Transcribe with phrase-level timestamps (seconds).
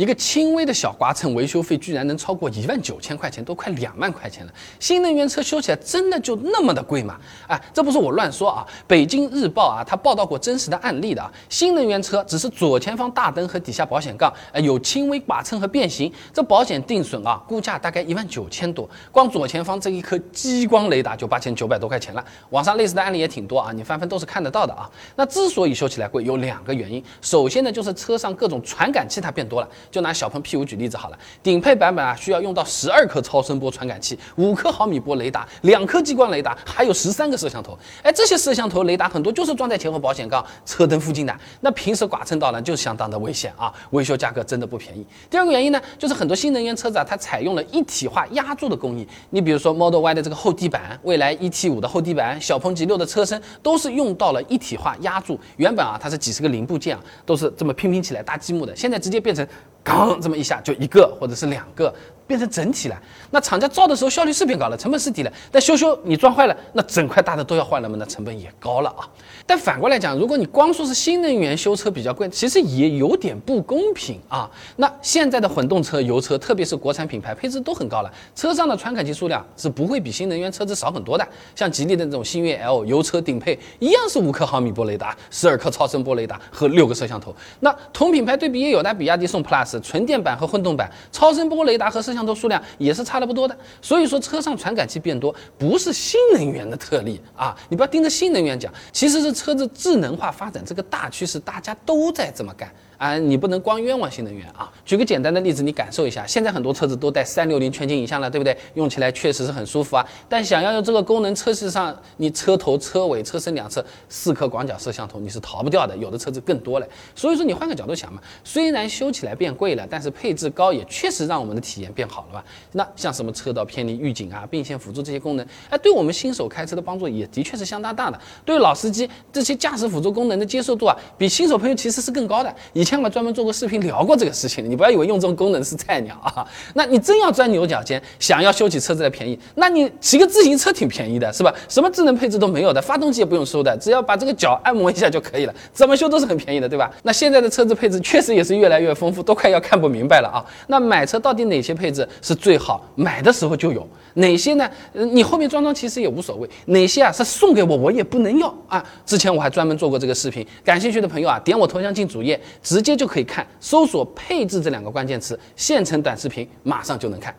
[0.00, 4.52] 一个轻微的小刮蹭维修费居然能超过一万九千块钱，都快两万块钱了。
[4.78, 7.18] 新能源车修起来真的就那么的贵吗？
[7.46, 11.30] 啊，这不是我乱说啊，北京日报啊，它报道过真实的案例的啊。
[11.50, 18.88] 新能源车只是左前方大灯和底下保险杠，呃，有轻微刮蹭和变形，这保险定损啊，估价大概一万九千多。
[19.12, 22.24] 光左前方这一颗激光雷达就八千九百多块钱了。
[22.48, 24.90] 网上类似的案例也挺多啊，你翻翻都是看得到的啊。
[25.14, 27.04] 那之所以修起来贵，有两个原因。
[27.20, 29.68] 首先呢，就是车上各种传感器它变多了。
[29.90, 37.78] 就拿小鹏 P5 举例子好了，顶配版本啊需要用到十二颗超声波传感器，五颗毫米波雷达，两颗激光雷达，还有十三个摄像头。
[38.02, 45.04] 哎，这些摄像头、雷达很多就是装在前后保险杠、车灯附近的，那平时剐蹭到了就相当的危险啊，维修价格真的不便宜。
[45.28, 49.06] 第二个原因呢，就是很多新能源车子啊，它采用了一体化压铸的工艺。
[49.30, 55.38] 你比如说 Model Y 的这个后地板，蔚来 ET5 的后地板，小鹏 G6 的车身，都是用到了一体化压铸。
[55.56, 59.46] 原本啊，它是几十个零部件啊，都是这么拼拼起来搭积木的，现在直接变成。
[59.82, 61.92] 刚这么一下就一个或者是两个。
[62.30, 62.96] 变成整体了，
[63.32, 69.02] 那厂家造的时候效率是变高了，成本是低了，但修修你撞坏了，那整块大的都要换了嘛，那成本也高了啊。
[69.44, 74.48] 但反过来讲，如果你光说是新能源修车比较贵，其实也有点不公平啊。
[74.76, 81.26] 那现在的混动车、油车，特别是国产品牌，配置都很高了，车上的传感器数量是不会比新能源车子少很多的。
[81.56, 87.34] 像吉利的那种星越 L 油车顶配，一样是五颗毫米波雷达、十二颗超声波雷达和六个摄像头。
[87.58, 92.19] 那同品牌对比也有的，比亚迪宋 Plus 纯电版和混动版，超声波雷达和摄像。
[92.24, 97.56] 头数量也是差的不多的，所以说车上传感器变多不是新能源的特例啊！
[97.68, 102.72] 你不要盯着新能源讲，其实是车子智能化发展这个大趋势，大家都在这么干。
[103.00, 104.70] 啊，你不能光冤枉新能源啊！
[104.84, 108.54] 举个简单的例子，你感受一下，现在很多车子都带三六零全景影像了，对不对？
[108.74, 110.06] 用起来确实是很舒服啊。
[110.28, 115.96] 但想要用这个功能，车子上你车头、车尾、车身两侧四颗广角摄像头，你是逃不掉的。
[115.96, 116.86] 有的车子更多了。
[117.14, 122.44] 所以说，你换个角度想嘛，虽然修起来变贵了，但是配置高也确实让我们的体验变好了吧？
[122.72, 128.20] 那像什么车道偏离预警啊、并线辅助这些功能，哎，对我们新手开车的帮助也的确是相当大的。
[128.44, 132.54] 对老司机，这些驾驶辅助功能的接受度啊，比新手朋友其实是更高的。
[132.74, 136.46] 以我专门做过视频聊过这个事情，你不要以为用这种功能是菜鸟啊。
[136.72, 141.52] 那你真要钻牛角尖，想要修起车子来便宜，那你骑个自行车挺便宜的，是吧？
[141.68, 146.90] 什么智能配置都没有的，发动机也不用收的，只要把这个脚按摩一下就可以了，怎么修都是很便宜的，对吧？
[147.02, 150.44] 那现在的车子配置确实也是越来越丰富，都快要看不明白了啊。
[150.68, 152.84] 那买车到底哪些配置是最好？
[152.96, 154.68] 买的时候就有哪些呢？
[154.92, 158.84] 你后面装装其实也无所谓，哪些啊是送给我我也不能要啊？
[159.06, 167.34] 之前我还专门做过这个视频，感兴趣的朋友啊，点我头像进主页直，直接就可以看，搜索配置这两个关键词，现成短视频马上就能看。